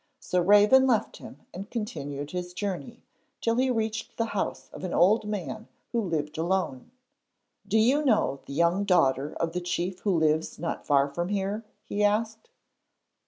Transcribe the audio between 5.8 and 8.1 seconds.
who lived alone. 'Do you